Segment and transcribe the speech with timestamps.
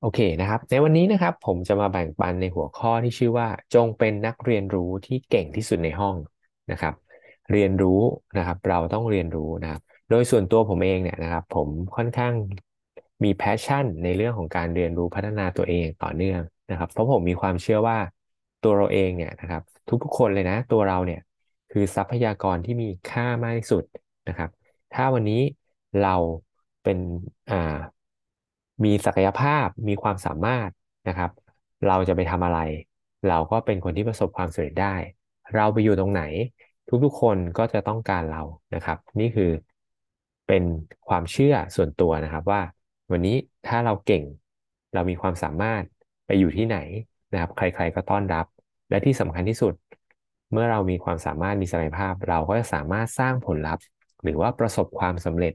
[0.00, 6.16] โอเคนะครับ ในวันนี้นะครับผมจะมาแบ่งปันในหัวข้อที่ชื่อว่า จงเป็นนักเรียนรู้ที่เก่งที่สุดในห้อง
[6.70, 6.94] นะครับ
[7.52, 8.00] เรียนรู้
[8.36, 9.80] นะครับ เราต้องเรียนรู้นะครับ
[10.10, 12.34] โดยส่วนตัวผมเองเนี่ยนะครับ ผมค่อนข้าง
[13.24, 16.40] มี passion ในเรื่องของการเรียนรู้พัฒนาตัวเองต่อเนื่อง
[16.70, 17.98] นะครับ เพราะผมมีความเชื่อว่า
[18.64, 21.20] ตัวเราเองเนี่ยนะครับ ทุกๆคนเลยนะ ตัวเราเนี่ย
[21.70, 23.84] คือทรัพยากรที่มีค่ามากที่สุด
[24.28, 24.50] นะครับ
[24.92, 25.42] ถ้าวันนี้
[26.02, 26.14] เรา
[26.82, 26.98] เป็น
[27.50, 27.54] อ่า
[28.84, 30.70] มีศักยภาพมีความสามารถ
[31.08, 31.30] นะครับ
[31.86, 32.58] เราจะไปทำอะไร
[33.28, 34.94] เราก็เป็นคนที่ประสบความสำเร็จได้
[35.54, 36.22] เราไปอยู่ตรงไหน
[37.04, 38.42] ทุกๆคนก็จะต้องการเรา
[38.74, 39.50] นะครับ นี่คือ
[40.46, 40.62] เป็น
[41.08, 42.60] ความเชื่อส่วนตัวนะครับว่า
[43.12, 44.24] วันนี้ถ้าเราเก่ง
[44.94, 45.84] เรามีความสามารถ
[46.26, 46.76] ไปอยู่ที่ไหน
[47.32, 48.46] นะครับ ใคร ๆก็ต้อนรับ
[48.90, 49.74] และที่สำคัญที่สุด
[50.52, 53.84] เมื่อเรามีความสามารถมีศักยภาพ เราก็จะสามารถสร้างผลลัพธ์
[54.22, 55.54] หรือว่าประสบความสำเร็จ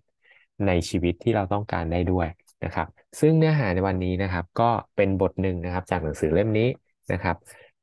[0.67, 2.27] ในชีวิตที่เราต้องการได้ด้วย
[2.63, 2.87] นะครับ
[3.19, 6.67] ซึ่งเนื้อหาในวันนี้นะครับ ก็เป็นบทหนึ่งนะครับ จากหนังสือเล่มนี้
[7.11, 7.35] นะครับ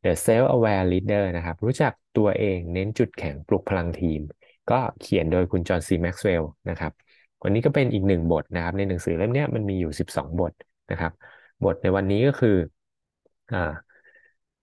[0.03, 4.21] The Self-Aware Leader นะครับ รู้จักตัวเองเน้นจุดแข็งปลุกพลังทีม
[4.71, 6.93] ก็เขียนโดยคุณจอห์นซีแม็กซ์เวลล์นะครับ
[7.43, 10.53] วันนี้ก็เป็นอีกหนึ่งบทนะครับ ในหนังสือเล่มนี้มันมีอยู่ 12 บท
[10.91, 11.13] นะครับ
[11.65, 12.57] บทในวันนี้ก็คือ
[13.53, 13.73] อ่า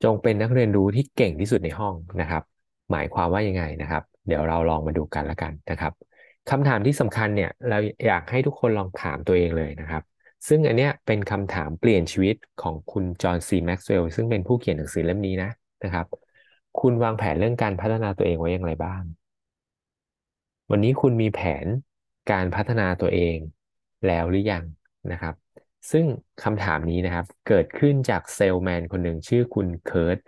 [0.03, 2.43] จงเป็นนักเรียนรู้ที่เก่งที่สุดในห้องนะครับ
[2.91, 5.93] หมายความว่ายังไงนะครับ เดี๋ยวเราลองมาดูกันละกันนะครับ
[6.49, 10.03] คำถามที่สำคัญเนี่ยเราอยากให้ทุกคนลองถามตัวเองเลยนะครับ
[10.47, 15.49] ซึ่งอันเนี้ยเป็นคำถามเปลี่ยนชีวิตของคุณจอห์นซีแม็กซ์เวลล์ซึ่งเป็นผู้เขียนหนังสือเล่มนี้นะ
[15.83, 16.05] นะครับ
[16.79, 19.03] คุณวางแผนเรื่องการพัฒนาตัวเองไว้อย่างไรบ้าง
[20.71, 21.67] วันนี้คุณมีแผน
[22.31, 23.37] การพัฒนาตัวเอง
[24.07, 24.63] แล้วหรือยัง
[25.11, 25.35] นะครับ
[25.91, 26.05] ซึ่ง
[26.43, 30.19] คำถามนี้นะครับ เกิดขึ้นจากเซลแมนคนหนึ่งชื่อคุณเคิร์ต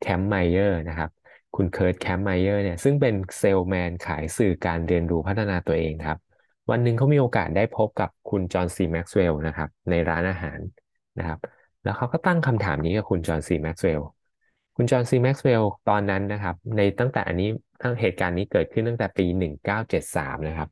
[0.00, 1.10] แคมไมเยอร์นะครับ
[1.56, 6.18] คุณเคิร์ตแคมไมเยอร์เนี่ยซึ่งเป็นเซลส์แมนขายสื่อการเรียนรู้พัฒนาตัวเองครับ
[6.70, 10.60] วันหนึ่งเขามีโอกาสได้พบกับคุณจอห์นซีแม็กซ์เวลล์นะครับ ในร้านอาหาร
[11.18, 11.38] นะครับ
[11.82, 14.08] แล้วเขาก็ตั้งคำถามนี้กับคุณจอห์นซีแม็กซ์เวลล์
[14.76, 17.48] คุณจอห์นซีแม็กซ์เวลล์ตอนนั้นนะครับ ในตั้งแต่อันนี้
[17.82, 19.26] ตั้งเหตุการณ์นี้เกิดขึ้นตั้งแต่ปี
[19.86, 20.68] 1973 นะครับ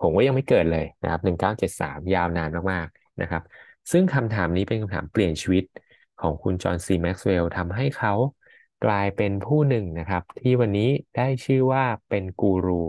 [0.00, 3.42] ผมก็ยังไม่เกิดเลยนะครับ 1973 ยาวนานมากๆนะครับ
[3.92, 5.64] ซึ่งคำถามนี้เป็นคำถามเปลี่ยนชีวิต
[6.20, 8.12] ของคุณจอห์นซีแม็กซ์เวลล์ทำให้เขา
[8.84, 12.82] กลายเป็นผู้หนึ่งนะครับ ที่วันนี้ได้ชื่อว่าเป็นกูรู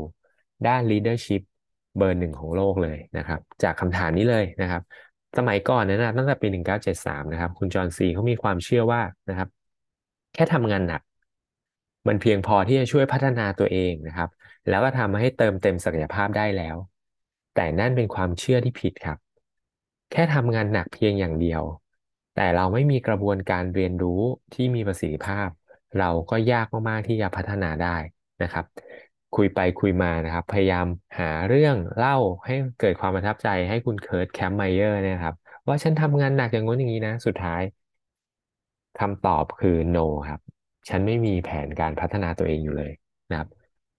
[0.67, 1.41] ด้าน leadership
[1.97, 4.81] เบอร์หนึ่งของโลกเลยนะครับ จากคำถามนี้เลยนะครับ
[5.37, 9.49] สมัยก่อนนั้นะตั้งแต่ปี 1973 นะครับ คุณจอห์นซีเขามีความเชื่อว่านะครับ
[10.33, 11.01] แค่ทำงานหนัก
[12.07, 14.29] มันเพียงพอที่จะช่วยพัฒนาตัวเองนะครับ
[14.67, 16.75] แล้วก็ทำให้เติมเต็มศักยภาพได้แล้ว
[17.55, 19.17] แต่นั่นเป็นความเชื่อที่ผิดครับ
[20.11, 21.61] แค่ทำงานหนักเพียงอย่างเดียว
[22.35, 24.21] แต่เราไม่มีกระบวนการเรียนรู้
[24.53, 25.49] ที่มีประสิทธิภาพ
[25.99, 27.97] เราก็ยากมากๆที่จะพัฒนาได้
[28.43, 28.65] นะครับ
[29.35, 30.87] คุยไปคุยมานะครับ พยายาม
[31.19, 35.35] หาเรื่องเล่าให้เกิดความประทับใจให้คุณเคิร์ตแคมป์ไมเยอร์นะครับ
[35.67, 37.61] ว่าฉันทำงานหนักอย่างงู้นอย่างนี้นะ สุดท้าย
[38.99, 40.39] คำตอบคือ no ครับ
[40.89, 42.91] ฉันไม่มีแผนการพัฒนาตัวเองอยู่เลย
[43.31, 43.47] นะครับ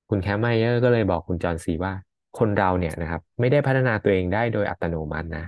[0.09, 1.93] คุณแคมป์ไมเยอร์ก็เลยบอกคุณจอห์นซีว่า
[2.39, 5.45] คนเราเนี่ยนะครับ ไม่ได้พัฒนาตัวเองได้โดยอัตโนมัตินะ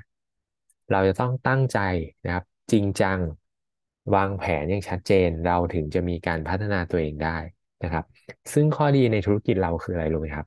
[0.92, 1.78] เราจะต้องตั้งใจ
[2.24, 3.18] นะครับ จริงจัง
[4.14, 7.36] วางแผนอย่างชัดเจนเราถึงจะมีการพัฒนาตัวเองได้
[7.84, 8.04] นะครับ
[8.52, 10.46] ซึ่งข้อดีในธุรกิจเราคืออะไรรู้ไหมครับ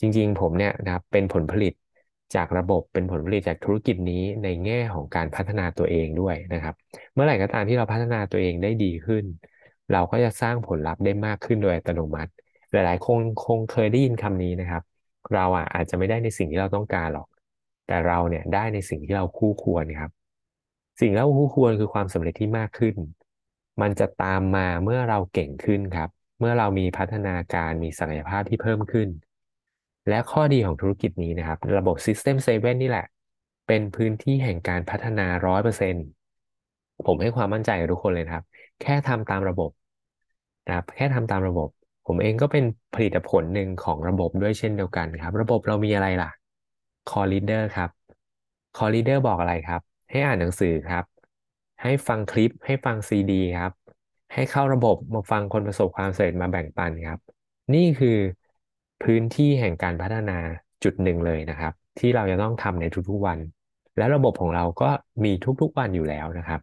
[0.00, 1.72] จริง ๆ ผมเนี่ยนะครับเป็นผลผลิต
[2.34, 6.74] จากระบบเป็นผลผลิตจากธุรกิจนี้ในแง่ของการพัฒนาตัวเองด้วยนะครับ
[7.12, 9.24] เมื่อไหร่ก็ตามที่เราพัฒนาตัวเองได้ดีขึ้น
[9.92, 12.30] เราก็จะสร้างผลลัพธ์ได้มากขึ้นโดยอัตโนมัติ
[12.72, 14.82] หลายๆคนคงเคยได้ยินคำนี้นะครับ
[15.34, 17.26] เราอะอาจจะไม่ได้ในสิ่งที่เราต้องการหรอก
[17.86, 20.10] แต่เราเนี่ยได้ในสิ่งที่เราคู่ควรครับ
[21.00, 22.94] สิ่งที่เราคู่ควรคือความสำเร็จที่มากขึ้น
[23.80, 29.08] มันจะตามมาเมื่อเราเก่งขึ้นครับ เมื่อเรามีพัฒนาการมีศักยภาพที่เพิ่มขึ้น
[30.08, 33.06] และข้อดีของธุรกิจนี้นะครับ ระบบ System 7 นี่แหละ
[33.66, 36.04] เป็นพื้นที่แห่งการพัฒนาร้อยเปอร์เซ็นต์
[37.06, 38.42] ผมให้ความมั่นใจกับทุกคนเลยครับ
[38.82, 39.70] แค่ทำตามระบบ
[40.66, 41.68] นะครับแค่ทำตามระบบ
[42.06, 42.64] ผมเองก็เป็น
[42.94, 46.30] ผลิตผลหนึ่งของระบบด้วยเช่นเดียวกันครับ ระบบเรามีอะไรล่ะ
[47.10, 47.90] Call Leader ครับ
[48.76, 49.80] Call Leader บอกอะไรครับ
[50.10, 51.04] ให้อ่านหนังสือครับ
[51.82, 53.72] ให้ฟังคลิปให้ฟังซีดีครับ
[54.36, 57.18] ให้เข้าระบบมาฟังคนประสบความสำเร็จมาแบ่งปันครับ
[57.74, 58.18] นี่คือ
[59.02, 60.38] พื้นที่แห่งการพัฒนา
[60.84, 63.38] จุดหนึ่งเลยนะครับ ที่เราจะต้องทำในทุกๆวัน
[63.96, 64.90] และระบบของเราก็
[65.24, 66.60] มีทุกๆวันอยู่แล้วนะครับ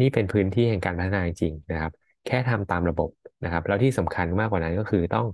[0.00, 1.92] นี่เป็นพื้นที่แห่งการพัฒนาจริงนะครับ
[2.26, 3.10] แค่ทำตามระบบ
[3.44, 5.26] นะครับ แล้วที่สำคัญมากกว่านั้นก็คือต้อง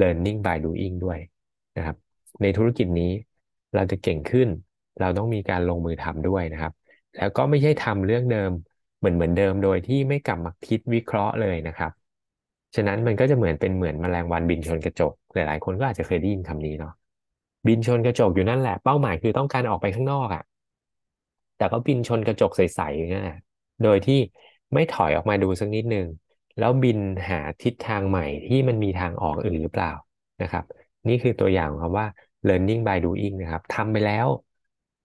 [0.00, 1.18] learning by doing ด้วย
[1.76, 1.96] นะครับ
[2.42, 3.10] ในธุรกิจนี้
[3.74, 4.48] เราจะเก่งขึ้น
[5.00, 6.72] เราต้องมีการลงมือทำด้วยนะครับ
[7.16, 8.52] แล้วก็ไม่ใช่ทำเรื่องเดิม
[9.04, 11.92] เหมือนเหมือนเดิมโดยที่ไม่กลับมาคิดวิเคราะห์เลยนะครับ
[12.74, 16.92] ฉะนั้นมันก็จะเหมือนเป็นเหมือนแมลงวันบินชนกระจก หลายๆ คนก็อาจจะเคยได้ยินคำนี้เนาะ
[17.66, 20.42] บินชนกระจกอยู่นั่นแหละเป้าหมายคือต้องการออกไปข้างนอกอะ่ะ
[21.56, 23.24] แต่ก็บินชนกระจกใสๆอย่างเงี้ย
[23.82, 24.18] โดยที่
[24.74, 26.06] ไม่ถอยออกมาดูสักนิดนึง
[26.58, 26.98] แล้วบิน
[27.28, 29.92] หาทิศทางใหม่ที่มันมีทางออกอื่นหรือเปล่า
[30.42, 30.64] นะครับ
[31.08, 32.06] นี่คือตัวอย่างของคำว่า
[32.48, 34.26] learning by doing นะครับทำไปแล้ว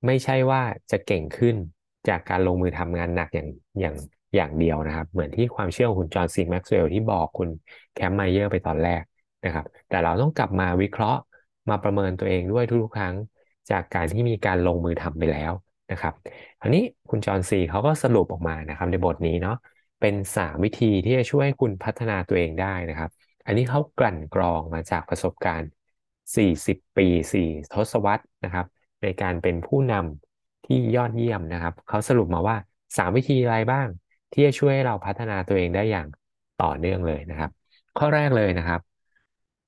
[0.06, 0.62] ไม่ใช่ว่า
[0.92, 1.56] จะเก่งขึ้น
[2.08, 3.48] จากการลงมือทำงานหนักอย่าง
[3.80, 3.96] อย่าง
[4.36, 7.50] อย่างเดียวนะครับ เหมือนที่ความเชื่อของคุณจอห์นซีแม็กซ์เวลล์ที่บอกคุณ
[7.94, 9.04] แคมป์ไมเยอร์ไปตอนแรก
[9.46, 11.20] นะครับ แต่เราต้องกลับมาวิเคราะห์
[11.70, 13.16] มาประเมินตัวเองด้วยทุกๆครั้ง
[13.70, 15.52] จากการที่มีการลงมือทำไปแล้ว
[15.92, 16.14] นะครับ
[16.62, 19.56] อันนี้คุณจอห์นซีเขาก็สรุปออกมานะครับในบทนี้เนาะ
[20.02, 23.10] เป็นสามวิธีที่จะช่วยคุณพัฒนาตัวเองได้นะครับ
[23.46, 25.70] อันนี้เขากลั่นกรองมาจากประสบการณ์
[26.36, 28.66] 40 ปี 4 ทศวรรษนะครับ
[29.04, 30.29] ในการเป็นผู้นำ
[30.70, 32.56] ที่ยอดเยี่ยมนะครับ เขาสรุปมาว่า
[32.98, 33.88] 3 วิธีอะไรบ้าง
[34.34, 36.08] ที่จะช่วยให้เราพัฒนาตัวเองได้อย่าง
[36.64, 37.52] ต่อเนื่องเลยนะครับ
[37.98, 38.82] ข้อแรกเลยนะครับ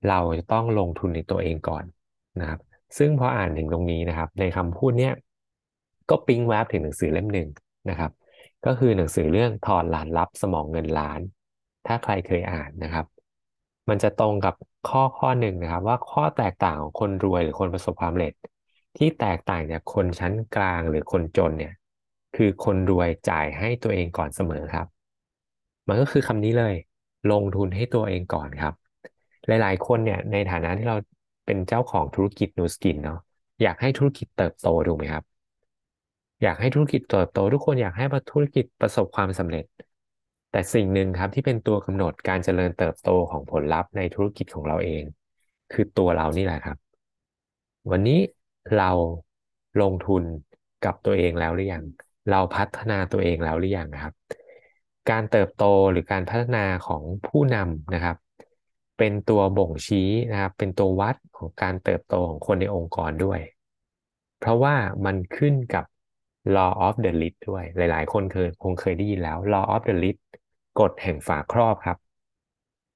[0.09, 1.83] เราจะต้องลงทุนในตัวเองก่อน
[2.39, 2.59] นะครับ
[2.98, 5.13] ซึ่งพออ่านถึงตรงนี้นะครับ ในคำพูดเนี้ย
[6.09, 7.47] ก็ปิ๊งแวบถึงหนังสือเล่มหนึ่ง
[7.89, 8.12] นะครับ
[8.65, 11.21] ก็คือหนังสือเรื่องถอดรหัสลับสมองเงินล้าน
[11.88, 13.06] ถ้าใครเคยอ่านนะครับ
[13.89, 14.56] มันจะตรงกับ
[14.89, 18.33] ข้อข้อหนึ่งนะครับ ว่าข้อแตกต่างของคนรวยหรือคนประสบความสำเร็จ
[18.98, 21.74] ที่แตกต่างจากคนชั้นกลางหรือคนจนเนี่ย
[22.36, 24.88] คือคนรวยจ่ายให้ตัวเองก่อนเสมอครับ
[25.88, 26.76] มันก็คือคำนี้เลย
[27.32, 28.74] ลงทุนให้ตัวเองก่อนครับ
[29.48, 30.98] หลายๆ คนเนี่ยในฐานะที่เรา
[31.46, 33.20] เป็นเจ้าของธุรกิจนูสกินเนาะ
[33.62, 35.24] อยากให้ธุรกิจเติบโตถูกไหมครับ
[36.42, 39.66] อยากให้ธุรกิจเติบโต ทุกคนอยากให้ธุรกิจประสบความสำเร็จ
[40.52, 45.04] แต่สิ่งหนึ่งครับที่เป็นตัวกำหนดการเจริญเติบโตของผลลัพธ์ในธุรกิจของเราเอง
[45.72, 46.78] คือตัวเรานี่แหละครับ
[47.92, 48.20] วันนี้
[48.78, 48.90] เรา
[49.81, 50.24] ลงทุน
[50.81, 51.84] กับตัวเองแล้วหรือยัง
[52.30, 54.13] เราพัฒนาตัวเองแล้วหรือยังครับ
[55.10, 58.18] การเติบโตหรือการพัฒนาของผู้นำนะครับ
[58.98, 63.40] เป็นตัวบ่งชี้นะครับ เป็นตัววัดของการเติบโตของคนในองค์กรด้วย
[64.40, 64.75] เพราะว่า
[65.06, 65.86] มันขึ้นกับ
[66.56, 70.18] law of the lid ด้วย หลาย ๆ คนเคยคงเคยได้ยินแล้ว law of the lid
[70.80, 71.98] กฎแห่งฝาครอบครับ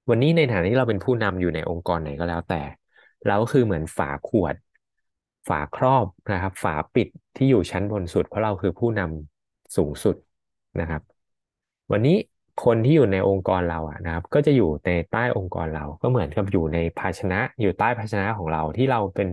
[0.09, 2.61] วันนี้ในฐานะที่เราเป็นผู้นำอยู่ในองค์กรไหนก็แล้วแต่
[3.27, 4.55] เราก็คือเหมือนฝาขวด
[5.47, 10.15] ฝาครอบนะครับ ฝาปิดที่อยู่ชั้นบนสุด เพราะเราคือผู้นำสูงสุด
[10.79, 11.01] นะครับ
[11.91, 12.17] วันนี้
[12.63, 19.29] คนที่อยู่ในองค์กรเราอะนะครับ ก็จะอยู่ในใต้องค์กรเราก็เหมือนกับอยู่ในภาชนะอยู่ใต้ภาชนะของเราที่เราเป็น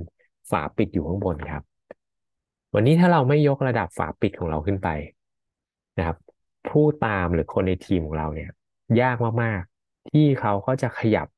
[0.51, 1.63] ฝาปิดอยู่ข้างบนครับ
[2.75, 4.89] วันนี้ถ้าเราไม่ยกระดับฝาปิดของเราขึ้นไป
[5.99, 6.17] นะครับ
[6.69, 8.51] ผู้ตามหรือคนในทีมของเราเนี่ย
[9.01, 11.29] ยากมากๆที่เขาก็จะขยับ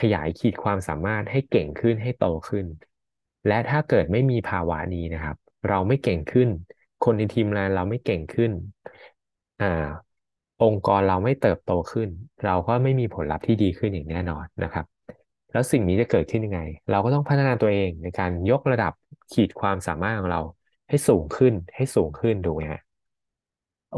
[0.00, 2.66] ขยายขีดความสามารถให้เก่งขึ้นให้โตขึ้น
[3.46, 5.36] และถ้าเกิดไม่มีภาวะนี้นะครับ
[5.68, 6.48] เราไม่เก่งขึ้น
[7.04, 8.52] คนในทีมงานเราไม่เก่งขึ้น
[9.60, 9.66] อ่า
[10.62, 12.08] องค์กรเราไม่เติบโตขึ้น
[12.44, 14.86] เราก็ไม่มีผลลัพธ์ที่ดีขึ้นอย่างแน่นอนนะครับ
[15.52, 16.60] แล้วสิ่งนี้จะเกิดขึ้นยังไง
[16.90, 18.92] เราก็ต้องพัฒนาตัวเองในการยกระดับ
[19.32, 20.40] ขีดความสามารถของเรา
[20.88, 22.80] ให้สูงขึ้นให้สูงขึ้นถูไหมฮะ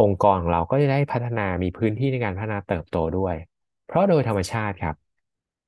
[0.00, 3.34] องค์กรของเราก็จะได้พัฒนามีพื้นที่ในการพัฒนาเติบโตด้วย
[3.86, 4.96] เพราะโดยธรรมชาติครับ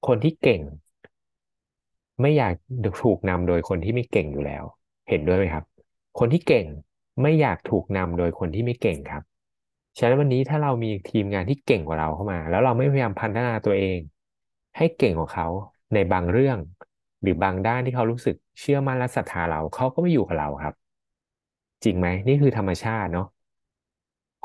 [0.07, 0.61] คนที่เก่ง
[2.21, 2.53] ไม่อยาก
[3.03, 4.65] ถูกนำโดยคนที่ไม่เก่งอยู่แล้ว
[5.09, 5.65] เห็นด้วยไหมครับ
[6.19, 6.67] คนที่เก่ง
[7.23, 9.23] ไม่อยากถูกนำโดยคนที่ไม่เก่งครับ
[9.99, 13.99] ฉะนั้นวันนี้ถ้าเรามีทีมงานที่เก่งกว่าเราเข้ามา แล้วเราไม่พยายามพัฒนาตัวเอง
[14.77, 15.47] ให้เก่งกว่าเขา
[15.95, 16.59] ในบางเรื่อง
[17.23, 20.75] หรือบางด้านที่เขารู้สึกเชื่อมั่นและศรัทธาเราเขาก็ไม่อยู่กับเราครับ
[21.85, 23.27] จริงไหมนี่คือธรรมชาติเนาะ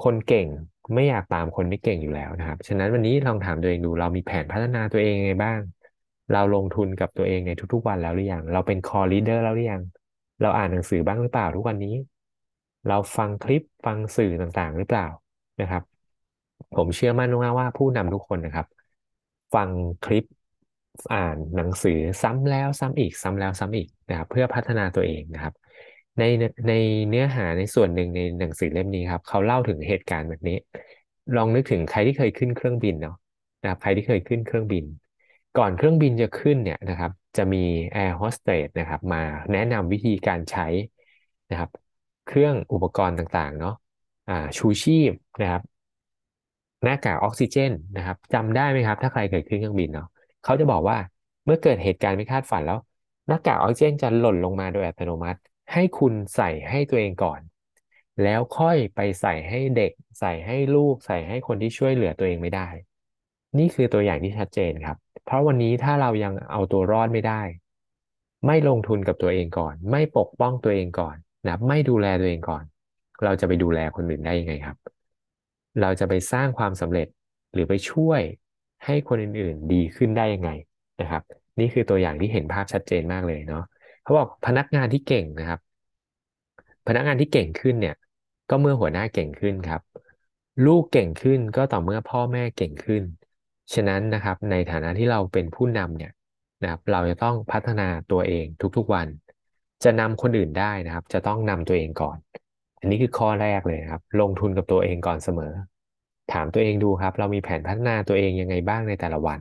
[0.03, 0.47] คนเก่ง
[0.93, 5.59] ไม่อยากตามคนไม่เก่งอยู่แล้วนะครับ ฉะนั้นวันนี้ลองถามตัวเองดูเรามีแผนพัฒนาตัวเองยังไงบ้าง
[6.31, 9.81] เราลงทุนกับตัวเองในทุกๆวันแล้วหรือยัง เราเป็น core leader แล้วหรือยัง
[10.41, 11.95] เราอ่านหนังสือบ้างหรือเปล่าทุกวันนี้
[12.87, 15.05] เราฟังคลิปฟังสื่อต่างๆ หรือเปล่า
[15.61, 15.83] นะครับ
[16.75, 18.67] ผมเชื่อมั่นมากว่าผู้นำทุกคนนะครับ
[19.53, 19.69] ฟัง
[20.05, 20.23] คลิป
[21.13, 25.53] อ่านหนังสือซ้ำแล้วซ้ำอีกซ้ำแล้วซ้ำอีกนะครับเพื่อพัฒนาตัวเองนะครับ
[26.19, 26.23] ใน
[26.67, 26.73] ใน
[27.09, 30.57] เนื้อหาในส่วนหนึ่งในหนังสือเล่มนี้ครับ เขาเล่าถึงเหตุการณ์แบบนี้
[31.35, 33.15] ลองนึกถึงใครที่เคยขึ้นเครื่องบินเนาะ
[33.61, 34.83] นะครับใครที่เคยขึ้นเครื่องบิน
[35.55, 37.57] ก่อนเครื่องบินจะขึ้นเนี่ยนะครับ จะมี
[37.91, 39.17] แอร์โฮสเตสนะครับ มา
[39.51, 40.63] แนะนำวิธีการใช้
[41.49, 41.69] นะครับ
[42.25, 43.71] เครื่องอุปกรณ์ต่างๆ เนาะ
[44.27, 45.61] อ่าชูชีพนะครับ
[46.83, 50.07] หน้ากากออกซิเจนนะครับจำได้ไหมครับ ถ้าใครเคยขึ้นเครื่องบินเนาะ
[50.43, 50.97] เขาจะบอกว่า
[51.45, 52.77] เมื่อเกิดเหตุการณ์ไม่คาดฝันแล้ว
[53.27, 55.39] หน้ากากออกซิเจนจะหล่นลงมาโดยอัตโนมัติ
[55.73, 57.41] ให้คุณใส่ให้ตัวเองก่อน
[58.23, 62.67] แล้วค่อยไปใส่ให้เด็ก ใส่ให้ลูก ใส่ให้คนที่ช่วยเหลือตัวเองไม่ได้
[63.57, 67.41] นี่คือตัวอย่างที่ชัดเจนครับ เพราะวันนี้ถ้าเรายังเอาตัวรอดไม่ได้
[68.45, 71.15] ไม่ลงทุนกับตัวเองก่อน ไม่ปกป้องตัวเองก่อน
[71.47, 72.63] นะไม่ดูแลตัวเองก่อน
[73.23, 74.77] เราจะไปดูแลคนอื่นได้ยังไงครับ
[75.81, 77.07] เราจะไปสร้างความสำเร็จ
[77.53, 78.21] หรือไปช่วย
[78.85, 80.49] ให้คนอื่นๆดีขึ้นได้ยังไง
[81.01, 81.23] นะครับ
[81.59, 83.63] นี่คือตัวอย่างที่เห็นภาพชัดเจนมากเลยเนาะ
[84.03, 85.59] เขาบอกพนักงานที่เก่งนะครับ
[86.87, 87.95] พนักงานที่เก่งขึ้นเนี่ย
[88.49, 89.81] ก็เมื่อหัวหน้าเก่งขึ้นครับ
[90.65, 93.03] ลูกเก่งขึ้นก็ต่อเมื่อพ่อแม่เก่งขึ้น
[93.73, 96.11] ฉะนั้นนะครับในฐานะที่เราเป็นผู้นำเนี่ย
[96.63, 98.45] นะครับเราจะต้องพัฒนาตัวเอง
[98.77, 99.07] ทุกๆวัน
[99.83, 102.17] จะนำคนอื่นได้นะครับ จะต้องนำตัวเองก่อน
[102.79, 105.51] อันนี้คือข้อแรกเลยครับ ลงทุนกับตัวเองก่อนเสมอ
[106.33, 109.39] ถามตัวเองดูครับ เรามีแผนพัฒนาตัวเองยังไงบ้างในแต่ละวัน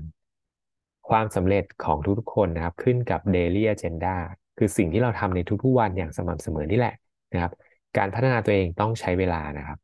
[1.08, 4.16] ความสำเร็จของทุกๆคนนะครับ ขึ้นกับ daily agenda
[4.58, 6.94] คือสิ่งที่เราทำในทุกๆวันอย่างสม่ำเสมอนี่แหละ
[7.32, 7.52] นะครับ
[7.98, 9.78] การพัฒนาตัวเองต้องใช้เวลานะครับ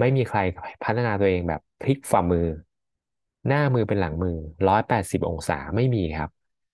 [0.00, 0.38] ไม่มีใคร
[0.84, 2.46] พัฒนาตัวเองแบบพลิกฝ่ามือ
[3.48, 4.36] หน้ามือเป็นหลังมือ
[4.68, 6.30] ร้อยแปดสิบองศาไม่มีครับ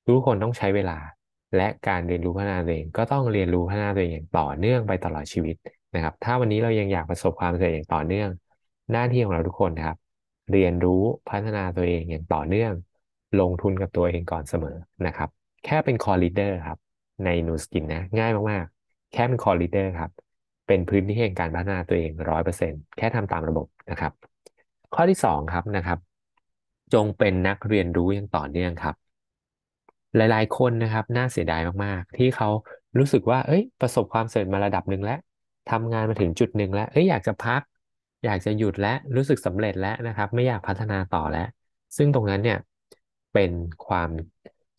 [0.07, 0.99] ทุกคนต้องใช้เวลา
[1.57, 5.57] และการเรียนรู้พัฒนาตัวเองก็ต้องเรียนรู้พัฒนาตัวเองอย่างต่อเนื่องไปตลอดชีวิต
[5.95, 8.29] นะครับ ถ้าวันนี้เรายังอยากประสบความสำเร็จอย่างต่อเนื่อง
[8.93, 9.97] หน้าที่ของเราทุกคนนะครับ
[10.53, 12.73] เรียนรู้พัฒนาตัวเองอย่างต่อเนื่อง
[13.41, 15.29] ลงทุนกับตัวเองก่อนเสมอนะครับ
[15.65, 16.79] แค่เป็นคอร์ลีเดอร์ครับ
[17.25, 20.11] ในนูสกินนะง่ายมากๆ แค่เป็น core leader ครับ
[20.67, 24.13] เป็นพื้นที่แห่งการพัฒนาตัวเองร้อยเปอร์เซ็นต์แค่ทำตามระบบนะครับ
[24.95, 25.99] ข้อที่สองครับนะครับ
[26.95, 28.95] จงเป็นนักเรียนรู้อย่างต่อเนื่องครับ
[30.17, 32.49] หลายๆ คนนะครับ น่าเสียดายมากๆ ที่เขา
[32.99, 35.19] รู้สึกว่า เอ้ย ประสบความสำเร็จมาระดับหนึ่งแล้ว
[35.71, 37.61] ทำงานมาถึงจุดหนึ่งแล้ว เอ้ย อยากจะพัก
[38.25, 41.49] อยากจะหยุดและรู้สึกสำเร็จแล้วนะครับ ไม่อยากพัฒนาต่อแล้ว
[41.97, 42.59] ซึ่งตรงนั้นเนี่ย
[43.35, 43.51] เป็น
[43.87, 44.11] ความ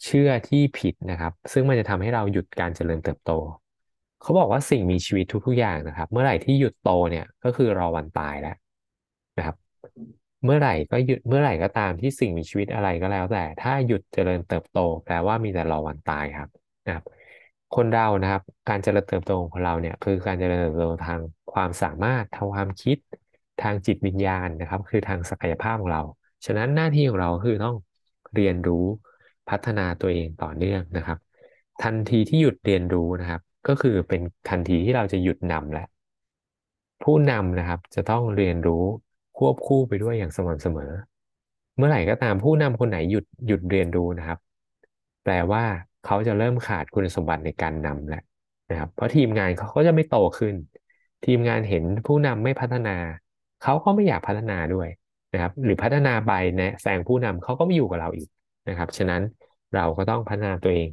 [0.06, 3.32] เชื่อที่ผิดนะครับ ซึ่งมันจะทำให้เราหยุดการเจริญเติบโต
[4.22, 8.56] เขาบอกว่าสิ่งมีชีวิตทุกๆอย่างนะครับ เมื่อไหร่ที่หยุดโตเนี่ยก็คือรอวันตายแล้ว
[9.38, 9.56] นะครับ
[10.44, 16.50] เมื่อไหร่ก็หยุดเมื่อไหร่ก็ตามที่สิ่งมีชีวิตอะไรก็แล้ว แต่ ถ้าหยุดเจริญเติบโตแปลว่ามีแต่รอวันตายครับ
[16.86, 17.04] นะครับ
[17.76, 21.20] คนเรานะครับ การเจริญเติบโตของคนเราเนี่ย คือการเจริญเติบโตทาง
[21.54, 22.98] ความสามารถทางความคิด
[23.60, 26.04] ทางจิตวิญญาณนะครับ คือทางศักยภาพของเรา
[26.46, 27.76] ฉะนั้นหน้าที่ของเราคือต้อง
[28.36, 28.86] เรียนรู้
[29.50, 31.18] พัฒนาตัวเองต่อเนื่องนะครับ
[31.84, 35.88] ทันทีที่หยุดเรียนรู้นะครับ ก็คือเป็นทันทีที่เราจะหยุดนำแล้ว
[37.04, 38.84] ผู้นำนะครับจะต้องเรียนรู้
[39.48, 40.92] วบคู่ไปด้วยอย่างสม่ำเสมอ
[41.78, 44.40] เมื่อไหร่ก็ตามผู้นำคนไหนหยุดหยุดเรียนรู้นะครับ
[45.24, 45.64] แปลว่า
[46.06, 48.24] เขาจะเริ่มขาดคุณสมบัติในการนำแล้ว
[48.70, 50.56] นะครับ เพราะทีมงานเขาก็จะไม่โตขึ้น
[51.26, 52.96] ทีมงานเห็นผู้นำไม่พัฒนา
[53.64, 54.88] เขาก็ไม่อยากพัฒนาด้วย
[55.34, 58.30] นะครับ หรือพัฒนาไปนะแซงผู้นำเขาก็ไม่อยู่กับเราอีก
[58.70, 59.22] นะครับ ฉะนั้น
[59.76, 60.90] เราก็ต้องพัฒนาตัวเอง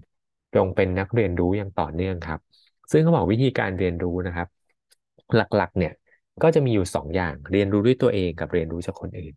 [0.54, 2.40] จงเป็นนักเรียนรู้อย่างต่อเนื่องครับ
[2.92, 4.48] ซึ่งเขาบอกวิธีการเรียนรู้นะครับ
[5.34, 5.92] หลักๆ เนี่ย
[6.42, 9.34] ก็จะมีอยู่สองอย่างเรียนรู้ด้วยตัวเองกับเรียนรู้จากคนอื่น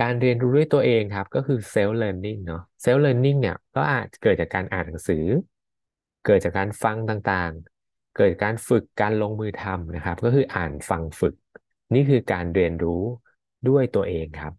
[0.00, 5.24] การเรียนรู้ด้วยตัวเองครับก็คือ self learning เนาะ self learning เนี่ยก็อาจเกิดจากการอ่านหนังสือ
[6.26, 11.34] เกิดจากการฟังต่างๆ เกิดการฝึกการลงมือทำนะครับ ก็คืออ่านฟังฝึก
[11.94, 13.02] นี่คือการเรียนรู้
[13.68, 14.52] ด้วยตัวเองครับ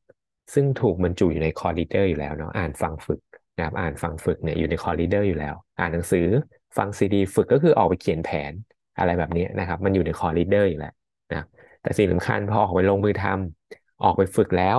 [0.53, 3.19] ซึ่งถูกบรรจุอยู่ใน core leader อยู่แล้วเนาะอ่านฟังฝึก
[3.57, 6.27] นะครับอ่านฟังฝึกเนี่ยอยู่ใน core leader อยู่แล้ว อ่านหนังสือ
[6.77, 8.53] ฟังซีดี ฝึกก็คือออกไปเขียนแผน
[8.99, 10.93] อะไรแบบนี้นะครับ มันอยู่ใน core leader อยู่แล้ว
[11.33, 11.43] นะ
[11.81, 14.77] แต่สิ่งสำคัญพอออกไปลงมือทำออกไปฝึกแล้ว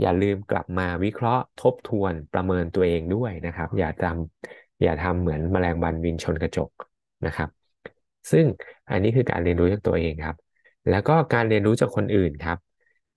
[0.00, 6.70] อย่าลืมกลับมาวิเคราะห์ทบทวนประเมินตัวเองด้วยนะครับ อย่าทำอย่าทำเหมือนแมลงวันบินชนกระจก
[7.26, 7.48] นะครับ
[8.30, 8.46] ซึ่ง
[8.90, 10.36] อันนี้คือการเรียนรู้จากตัวเองครับ
[10.90, 12.58] แล้วก็การเรียนรู้จากคนอื่นครับ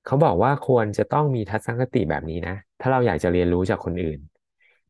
[0.05, 4.19] เขาบอกว่าควรจะต้องมีทัศนคติแบบนี้นะ ถ้าเราอยากจะเรียนรู้จากคนอื่น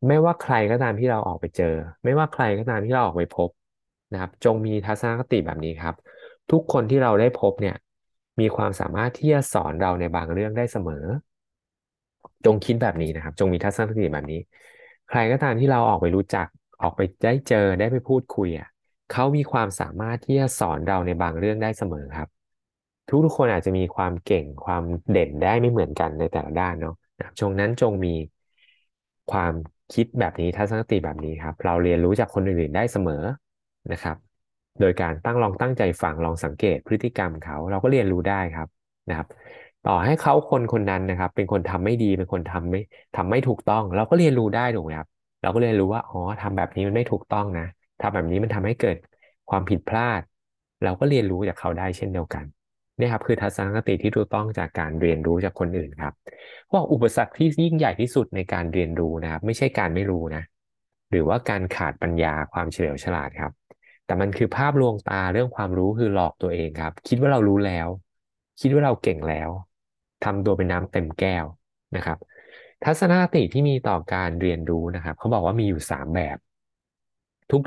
[0.08, 3.50] ไม่ว่าใครก็ตามที่เราออกไปเจอ ไม่ว่าใครก็ตามที่เราออกไปพบ
[4.12, 5.96] นะครับ จงมีทัศนคติแบบนี้ครับ
[6.52, 7.76] ทุกคนที่เราได้พบเนี่ย
[8.40, 11.06] มีความสามารถที่จะสอนเราในบางเรื่องได้เสมอ
[12.46, 14.40] จงคิดแบบนี้นะครับ จงมีทัศนคติแบบนี้
[15.10, 16.48] ใครก็ตามที่เราออกไปรู้จัก
[16.82, 18.68] ออกไปได้เจอได้ไปพูดคุยอะ
[19.12, 22.30] เขามีความสามารถที่จะสอนเราในบางเรื่องได้เสมอครับ
[23.26, 26.96] ทุกๆคนอาจจะมีความเก่งความเด่นได้ไม่เหมือนกันในแต่ละด้านเนาะ
[27.40, 28.14] ช่วงนั้นจงมี
[29.32, 29.54] ความ
[29.94, 33.24] คิดแบบนี้ทัศนคติแบบนี้ครับ เราเรียนรู้จากคนอื่นๆได้เสมอ
[33.92, 34.18] นะครับ
[34.80, 38.68] โดยการตั้งลองตั้งใจฟังลองสังเกตพฤติกรรมเขาเราก็เรียนรู้ได้ครับ
[39.10, 39.28] นะครับ
[39.84, 42.80] ต่อให้เขาคนคนนั้นนะครับ เป็นคนทำไม่ดีเป็นคนทำไม่
[43.16, 45.08] ทำไม่ถูกต้อง เราก็เรียนรู้ได้ถูกไหมครับ
[45.42, 47.66] เราก็เรียนรู้ว่าอ๋อทำแบบนี้มันไม่ถูกต้องนะ
[48.01, 48.98] ทำแบบนี้มันทำให้เกิด
[49.50, 50.22] ความผิดพลาด
[50.84, 52.46] เราก็เรียนรู้จากเขาได้เช่นเดียวกัน
[52.98, 56.13] นี่ครับคือทัศนคติที่ถูกต้องจากการเรียนรู้จากคนอื่นครับ
[56.72, 60.44] ว่าอุปสรรคที่ยิ่งใหญ่ที่สุดในการเรียนรู้นะครับ ไม่ใช่การไม่รู้นะ
[61.12, 63.61] หรือว่าการขาดปัญญาความเฉลียวฉลาดครับ
[64.12, 67.88] แต่มันคือภาพลวงตาเรื่องความรู้คือหลอกตัวเองครับ คิดว่าเรารู้แล้ว
[68.62, 69.50] คิดว่าเราเก่งแล้ว
[70.24, 71.46] ทำตัวเป็นน้ำเต็มแก้ว
[71.96, 72.18] นะครับ
[72.84, 76.38] ทัศนคติที่มีต่อการเรียนรู้นะครับเขาบอกว่ามีอยู่สามแบบ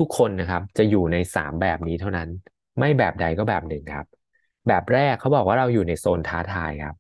[0.00, 2.28] ทุกๆคนนะครับ จะอยู่ในสามแบบนี้เท่านั้น
[2.78, 4.06] ไม่แบบใดก็แบบหนึ่งครับ
[4.68, 6.96] แบบแรกเขาบอกว่าเราอยู่ในโซนท้าทายครับ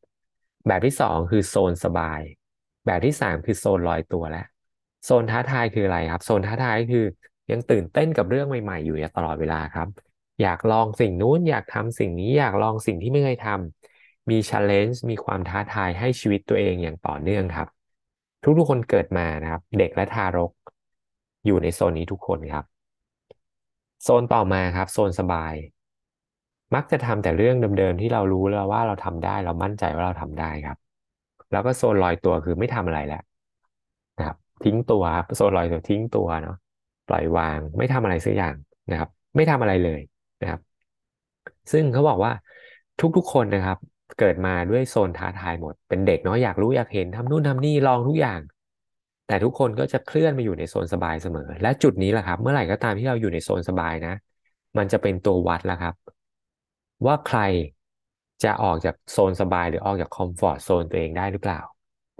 [0.66, 2.20] แบบที่สองคือโซนสบาย
[2.86, 4.46] แบบที่สามคือโซนลอยตัวแล้ว
[5.04, 7.04] โซนท้าทายคืออะไรครับ โซนท้าทายคือ
[7.50, 9.88] ยังตื่นเต้นกับเรื่องใหม่ ๆ อยู่ตลอดเวลาครับ
[10.42, 17.68] อยากลองสิ่งนู้นอยากทำสิ่งนี้อยากลองสิ่งที่ไม่เคยทำมี challenge มีความท้าทายให้ชีวิตตัวเองอย่างต่อเนื่องครับ
[18.58, 20.52] ทุกๆคนเกิดมานะครับ เด็กและทารก
[21.46, 22.64] อยู่ในโซนนี้ทุกคนครับ
[24.02, 25.54] โซนต่อมาครับ โซนสบาย
[26.74, 30.76] มักจะทำแต่เรื่องเดิมๆที่เรารู้แล้วว่าเราทำได้เรามั่นใจว่าเราทำได้ครับ
[31.52, 33.22] แล้วก็โซนลอยตัวคือไม่ทำอะไรแล้ว
[34.18, 36.56] นะครับทิ้งตัวครับโซนลอยตัวทิ้งตัวเนาะ
[37.08, 38.54] ปล่อยวาง ไม่ทำอะไรสักอย่าง
[38.90, 40.00] นะครับ ไม่ทำอะไรเลย
[40.42, 40.60] นะครับ
[41.72, 42.32] ซึ่งเขาบอกว่า
[43.16, 43.78] ทุกๆคนนะครับ
[44.18, 48.40] เกิดมาด้วยโซนท้าทายหมด เป็นเด็กเนาะอยากรู้อยากเห็นทำนู่นทำนี่ลองทุกอย่าง
[49.26, 54.14] แต่ทุกคนก็จะเคลื่อนมาอยู่ในโซนสบายเสมอ และจุดนี้แหละครับ เมื่อไหร่ก็ตามที่เราอยู่ในโซนสบายนะ
[54.78, 55.94] มันจะเป็นตัววัดแล้วครับ
[57.06, 57.40] ว่าใคร
[58.44, 61.60] จะออกจากโซนสบายหรือออกจาก comfort zone ตัวเองได้หรือเปล่า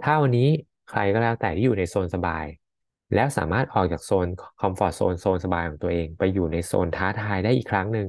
[0.03, 0.47] ถ้าวันนี้
[0.89, 2.45] ใครก็แล้วแต่ที่อยู่ในโซนสบาย
[3.13, 4.27] แล้วสามารถออกจากโซน
[4.59, 8.07] comfort zone โซนสบายของตัวเอง ไปอยู่ในโซนท้าทายได้อีกครั้งหนึ่ง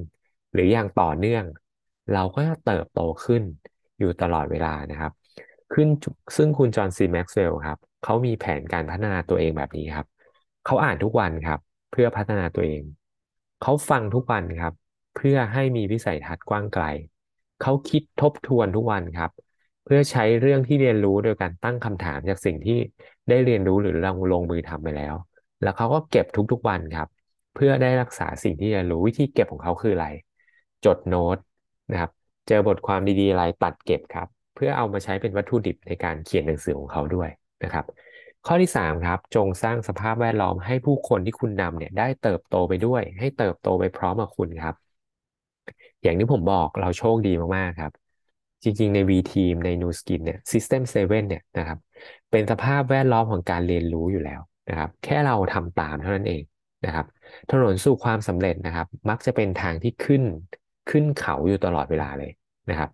[0.53, 1.45] หรืออย่างต่อเนื่อง
[2.15, 3.43] เราก็จะเติบโตขึ้น
[3.99, 5.13] อยู่ตลอดเวลานะครับ
[5.73, 5.89] ขึ้น
[6.37, 10.07] ซึ่งคุณจอห์นซีแม็กซ์เวลล์ครับเขามีแผนการพัฒนาตัวเองแบบนี้ครับ
[10.65, 11.61] เขาอ่านทุกวันครับ
[11.91, 12.83] เพื่อพัฒนาตัวเอง
[13.63, 14.73] เขาฟังทุกวันครับ
[15.17, 16.85] เพื่อให้มีวิสัยทัศน์กว้างไกล
[17.63, 19.31] เขาคิดทบทวนทุกวันครับ
[19.87, 22.79] เพื่อใช้เรื่องที่เรียนรู้โดยการตั้งคำถามจากสิ่งที่
[23.29, 25.15] ได้เรียนรู้หรือลงลงมือทำไปแล้ว
[25.63, 27.09] แล้วเขาก็เก็บทุกๆวันครับ
[27.55, 30.09] เพื่อได้รักษาสิ่งที่เรียนรู้วิธีเก็บของเขาคืออะไร
[30.85, 31.39] จดโน้ต
[31.93, 32.11] นะครับ
[32.49, 37.31] เจอบทความดีๆอะไรตัดเก็บครับ เพื่อเอามาใช้เป็นวัตถุดิบในการเขียนหนังสือของเขาด้วย
[37.65, 37.85] นะครับ
[38.47, 44.75] ข้อที่3ครับจงสร้างสภาพแวดล้อมให้ผู้คนที่คุณนำเนี่ยได้เติบโตไปด้วย ให้เติบโตไปพร้อมกับคุณครับ
[46.03, 47.93] อย่างที่ผมบอกเราโชคดีมากๆครับ
[48.63, 51.79] จริงๆ ใน V Team ใน New Skin เนี่ย System 7 เนี่ยนะครับ
[52.31, 56.43] เป็นสภาพแวดล้อมของการเรียนรู้อยู่แล้วนะครับ แค่เราทำตามเท่านั้นเอง
[56.87, 57.07] นะครับ
[57.51, 60.23] ถนนสู่ความสำเร็จนะครับ มักจะเป็นทางที่ขึ้น
[60.91, 62.33] ขึ้นเขาอยู่ตลอดเวลาเลย
[62.71, 62.91] นะครับ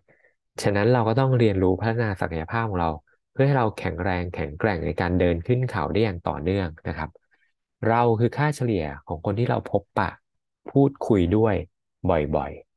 [0.62, 2.90] ฉะนั้นเราก็ต้องเรียนรู้พัฒนาศักยภาพของเรา
[3.32, 7.10] เพื่อให้เราแข็งแรงแข็งแกร่งในการเดินขึ้นเขาได้อย่างต่อเนื่องนะครับ
[7.88, 10.10] เราคือค่าเฉลี่ยของคนที่เราพบปะ
[10.70, 11.54] พูดคุยด้วย
[12.10, 12.71] บ่อยๆ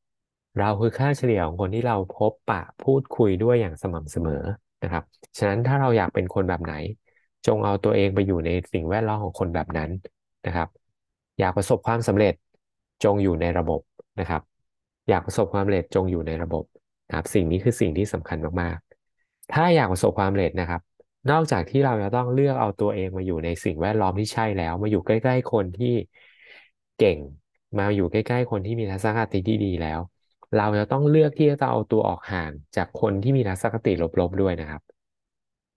[0.56, 4.42] เราคือค่าเฉลี่ยของคนที่เราพบปะพูดคุยด้วยอย่างสม่ำเสมอ
[4.82, 5.04] นะครับ
[5.38, 6.72] ฉะนั้นถ้าเราอยากเป็นคนแบบไหน
[7.46, 9.90] จงเอาตัวเองไปอยู่ในสิ่งแวดล้อมของคนแบบนั้น
[10.46, 10.68] นะครับ
[11.38, 12.34] อยากประสบความสำเร็จ
[13.04, 13.80] จงอยู่ในระบบ
[14.20, 14.42] นะครับ
[15.08, 16.64] อยากประสบความสำเร็จจงอยู่ในระบบ
[17.08, 20.80] นะครับสิ่งนี้คือสิ่งที่สำคัญมากๆ ถ้าอยากประสบความสำเร็จนะครับ
[21.30, 25.94] นอกจากที่เราจะต้องเลือกเอาตัวเองมาอยู่ในสิ่งแวดล้อมที่ใช่แล้ว มาอยู่ใกล้ ๆ คนที่
[26.98, 27.18] เก่ง
[27.78, 30.00] มาอยู่ใกล้ ๆ คนที่มีทัศนคติที่ดีแล้ว
[30.54, 34.82] เราจะต้องเลือกที่จะเอาตัวออกห่างจากคนที่มีทัศนคติลบๆด้วยนะครับ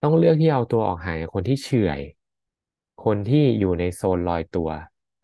[0.02, 2.00] ต้องเลือกที่เอาตัวออกห่างจากคนที่เฉื่อย
[3.04, 4.70] คนที่อยู่ในโซนลอยตัว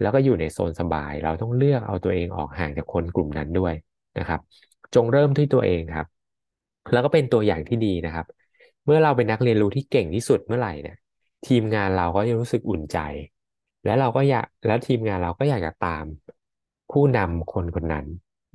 [0.01, 3.75] แล้วก็อยู่ในโซนสบาย เราต้องเลือกเอาตัวเองออกห่างจากคนกลุ่มนั้นด้วย
[4.19, 4.41] นะครับ
[4.95, 6.07] จงเริ่มที่ตัวเองครับ
[6.93, 8.27] แล้วก็เป็นตัวอย่างที่ดีนะครับ
[8.85, 10.97] เมื่อเราเป็นนักเรียนรู้ที่เก่งที่สุดเมื่อไหร่เนี่ย
[11.47, 12.99] ทีมงานเราก็จะรู้สึกอุ่นใจ
[13.85, 16.05] และเราก็อยากแล้วทีมงานเราก็อยากจะตาม
[16.91, 18.07] ผู้นำคนคนนั้น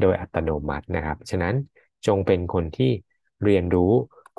[0.02, 1.54] โดยอัตโนมัตินะครับ ฉะนั้น
[2.08, 2.92] จงเป็นคนที่
[3.44, 3.92] เรียนรู้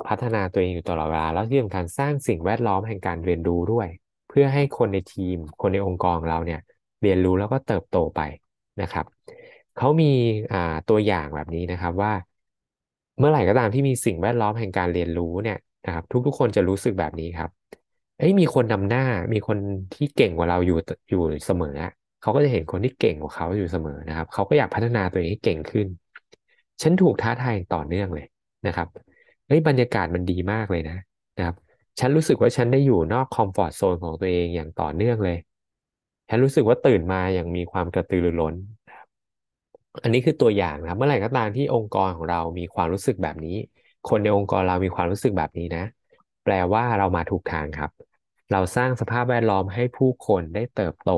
[0.07, 3.87] พัฒนาตัวเองอยู่ตลอดเวลา แล้วที่สำคัญสร้างสิ่งแวดล้อมแห่งการเรียนรู้ด้วย
[4.29, 6.59] เพื่อให้คนในทีม คนในองค์กรเราเนี่ย
[7.01, 8.21] เรียนรู้แล้วก็เติบโตไป
[8.81, 9.05] นะครับ
[9.77, 10.11] เขามี
[10.89, 12.13] ตัวอย่างแบบนี้นะครับว่า
[13.17, 17.49] เมื่อไหร่ก็ตามที่มีสิ่งแวดล้อมแห่งการเรียนรู้เนี่ยนะครับทุกๆคนจะรู้สึกแบบนี้ครับ
[18.17, 19.57] เอ้ยมีคนนำหน้ามีคน
[19.93, 20.77] ที่เก่งกว่าเราอยู่
[21.09, 21.77] อยู่เสมอ
[22.23, 25.87] เขาก็จะเห็นคนที่เก่งกว่าเขาอยู่เสมอนะครับ เขาก็อยากพัฒนาตัวเองให้เก่งขึ้น
[26.81, 28.25] ฉันถูกท้าทายต่อเนื่องเลย
[28.67, 28.87] นะครับ
[29.47, 30.97] เฮ้ยบรรยากาศมันดีมากเลยนะ
[31.37, 31.55] นะครับ
[31.99, 35.37] ฉันรู้สึกว่าฉันได้อยู่นอกคอมฟอร์ทโซนของตัวเองอย่างต่อเนื่องเลย
[36.29, 38.55] ฉันรู้สึกว่าตื่นมาอย่างมีความกระตือรือร้น
[40.03, 43.57] อันนี้คือตัวอย่างนะเมื่อไหร่ก็ตามที่องค์กรของเรามีความรู้สึกแบบนี้
[44.09, 45.83] คนในองค์กรเรามีความรู้สึกแบบนี้นะ
[46.43, 47.91] แปลว่าเรามาถูกทางครับ
[48.51, 51.11] เราสร้างสภาพแวดล้อมให้ผู้คนได้เติบโต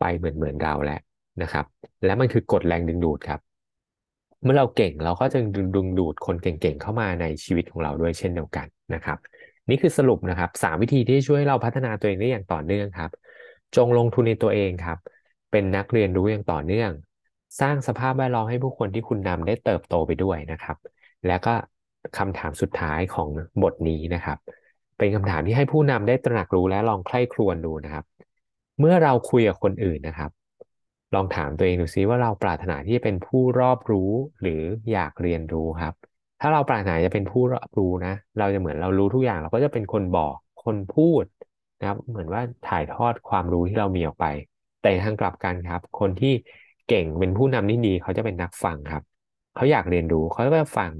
[0.00, 1.00] ไปเหมือนเหมือนเราแล้ว
[1.42, 1.64] นะครับ
[2.04, 3.40] และมันคือกฎแรงดึงดูดครับ
[4.42, 9.18] เมื่อเราเก่งเราก็จะดึงดึงดูดคนเก่งๆเข้ามาในชีวิตของเราด้วยเช่นเดียวกันนะครับ
[9.70, 13.10] นี่คือสรุปนะครับสามวิธีที่ช่วยเราพัฒนาตัวเองได้อย่างต่อเนื่องครับ
[13.76, 14.98] จงลงทุนในตัวเองครับ
[15.50, 16.90] เป็นนักเรียนรู้อย่างต่อเนื่อง
[17.60, 20.76] สร้างสภาพแวดล้อมให้ผู้คนที่คุณนำได้เติบโตไปด้วยนะครับ
[21.26, 21.54] แล้วก็
[22.18, 23.28] คำถามสุดท้ายของ
[23.62, 24.38] บทนี้นะครับ
[24.98, 28.04] เป็นคำถามที่ให้ผู้นำได้ตระหนักรู้และลองใคร่ครวญดูนะครับ
[28.78, 30.30] เมื่อเราคุยกับคนอื่นนะครับ
[31.14, 34.10] ลองถามตัวเองดูซิว่าเราปรารถนาที่จะเป็นผู้รอบรู้
[34.40, 34.62] หรือ
[34.92, 35.94] อยากเรียนรู้ครับ
[36.40, 41.24] ถ้าเราปรารถนาจะเป็นผู้รอบรู้นะ เราจะเหมือนเรารู้ทุกอย่าง เราก็จะเป็นคนบอกคนพูด
[41.78, 44.26] นะครับ เหมือนว่าถ่ายทอดความรู้ที่เรามีออกไป
[44.80, 46.32] แต่ทางกลับกันครับ คนที่
[46.88, 49.02] เก่งเป็นผู้นำที่ดีเขาจะเป็นนักฟังครับ
[49.54, 50.92] เขาอยากเรียนรู้เขาก็ฟัง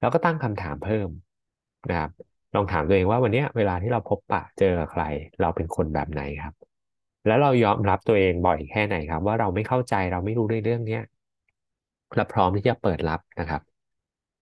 [0.00, 1.08] แล้วก็ตั้งคำถามเพิ่ม
[1.88, 2.10] นะครับ
[2.54, 5.02] ลองถามตัวเองว่าวันนี้เวลาที่เราพบปะเจอใคร
[5.40, 6.55] เราเป็นคนแบบไหนครับ
[7.26, 11.02] แล้วเรายอมรับตัวเองบ่อยแค่ไหนครับ ว่าเราไม่เข้าใจเราไม่รู้ในเรื่องเนี้ย
[12.16, 13.62] และพร้อมที่จะเปิดรับนะครับ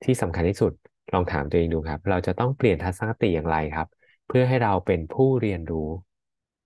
[0.04, 0.72] ที่สำคัญที่สุด
[1.12, 3.88] ลองถามตัวเองดูครับ เราจะต้องเปลี่ยนทัศนคติอย่างไรครับ
[4.28, 5.88] เพื่อให้เราเป็นผู้เรียนรู้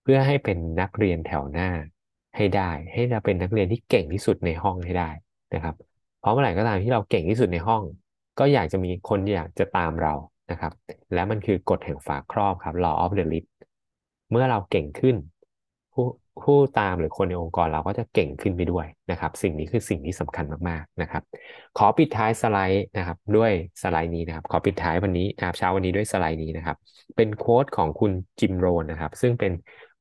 [0.03, 1.71] เพื่อให้เป็นนักเรียนแถวหน้า
[2.37, 5.11] ให้ได้ ให้เราเป็นนักเรียนที่เก่งที่สุดในห้องให้ได้
[5.55, 5.75] นะครับ
[6.21, 7.83] เพราะเมื่อไหร่ก็ตามที่เราเก่งที่สุดในห้อง
[8.39, 10.15] ก็อยากจะมีคนอยากจะตามเรา
[10.51, 10.73] นะครับ
[11.15, 13.51] และมันคือกฎแห่งฝาครอบครับ law of the lift
[14.31, 15.17] เมื่อเราเก่งขึ้น
[16.45, 21.23] ผู้ตามหรือคนในองค์กรเราก็จะเก่งขึ้นไปด้วยนะครับ สิ่งนี้คือสิ่งที่สำคัญมากๆนะครับ
[21.79, 26.77] ขอปิดท้ายสไลด์นะครับ ด้วยสไลด์นี้นะครับ ขอปิดท้ายวันนี้นะครับเช้าวันนี้ด้วยสไลด์นี้นะครับ
[27.17, 29.53] เป็นโค้ดของคุณจิมโรนนะครับ ซึ่งเป็น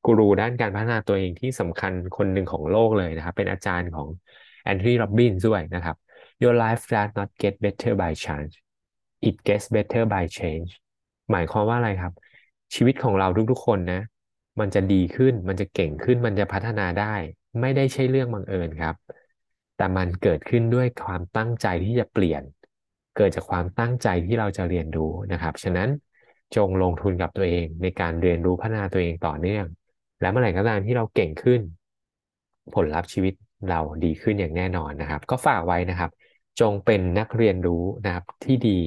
[0.06, 4.08] กูรูด้านการพัฒนาตัวเองที่สำคัญคนหนึ่งของโลกเลยนะครับ เป็นอาจารย์ของ
[4.64, 5.96] แอนทรีโรบินด้วยนะครับ
[6.42, 8.52] Your life does not get better by chance
[9.28, 10.70] it gets better by change
[11.30, 12.12] หมายความว่าอะไรครับ
[12.74, 14.00] ชีวิตของเราทุกๆคนนะ
[14.60, 17.14] มันจะดีขึ้น มันจะเก่งขึ้น มันจะพัฒนาได้
[17.60, 18.94] ไม่ได้ใช่เรื่องบังเอิญครับ
[19.76, 22.42] แต่มันเกิดขึ้นด้วยความตั้งใจที่จะเปลี่ยน
[23.16, 25.88] เกิดจากความตั้งใจที่เราจะเรียนรู้นะครับ ฉะนั้น
[26.56, 29.64] จงลงทุนกับตัวเองในการเรียนรู้พัฒนาตัวเองต่อเนื่อง
[30.20, 31.60] และเมื่อไหร่ก็ตามที่เราเก่งขึ้น
[32.74, 33.34] ผลลัพธ์ชีวิต
[33.68, 36.10] เราดีขึ้นอย่างแน่นอนนะครับ ก็ฝากไว้นะครับ
[36.60, 38.78] จงเป็นนักเรียนรู้นะครับที่ดี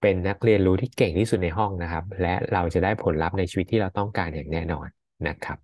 [0.00, 4.88] เป็นนักเรียนรู้ที่เก่งที่สุดในห้องนะครับ และเราจะได้ผลลัพธ์ในชีวิตที่เราต้องการอย่างแน่นอน
[5.28, 5.58] นะครับ